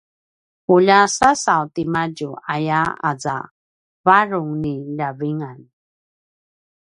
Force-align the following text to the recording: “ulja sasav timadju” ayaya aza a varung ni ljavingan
“ulja 0.73 0.97
sasav 1.17 1.63
timadju” 1.75 2.29
ayaya 2.53 2.81
aza 3.09 3.35
a 3.43 3.49
varung 4.05 4.51
ni 4.63 4.73
ljavingan 4.95 5.59